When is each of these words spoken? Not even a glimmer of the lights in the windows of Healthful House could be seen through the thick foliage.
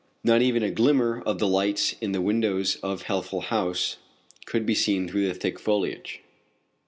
Not 0.23 0.41
even 0.41 0.63
a 0.63 0.71
glimmer 0.71 1.21
of 1.27 1.37
the 1.37 1.47
lights 1.47 1.93
in 2.01 2.11
the 2.11 2.21
windows 2.21 2.77
of 2.81 3.03
Healthful 3.03 3.41
House 3.41 3.97
could 4.47 4.65
be 4.65 4.73
seen 4.73 5.07
through 5.07 5.27
the 5.27 5.35
thick 5.35 5.59
foliage. 5.59 6.21